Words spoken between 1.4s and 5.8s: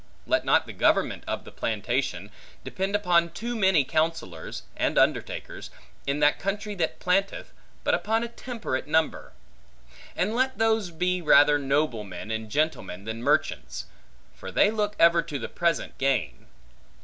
the plantation, depend upon too many counsellors, and undertakers,